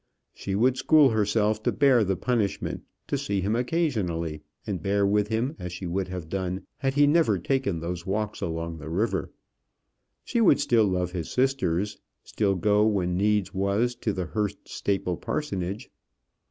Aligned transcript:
She 0.33 0.55
would 0.55 0.77
school 0.77 1.09
herself 1.11 1.61
to 1.61 1.71
bear 1.71 2.03
the 2.03 2.15
punishment, 2.15 2.81
to 3.05 3.19
see 3.19 3.39
him 3.41 3.55
occasionally, 3.55 4.41
and 4.65 4.81
bear 4.81 5.05
with 5.05 5.27
him 5.27 5.55
as 5.59 5.71
she 5.71 5.85
would 5.85 6.07
have 6.07 6.27
done 6.27 6.65
had 6.79 6.95
he 6.95 7.05
never 7.05 7.37
taken 7.37 7.79
those 7.81 8.03
walks 8.03 8.41
along 8.41 8.79
the 8.79 8.89
river; 8.89 9.29
she 10.23 10.41
would 10.41 10.59
still 10.59 10.85
love 10.85 11.11
his 11.11 11.29
sisters; 11.29 11.99
still 12.23 12.55
go 12.55 12.83
when 12.83 13.15
needs 13.15 13.53
was 13.53 13.93
to 13.97 14.11
the 14.11 14.25
Hurst 14.25 14.67
Staple 14.67 15.17
parsonage. 15.17 15.91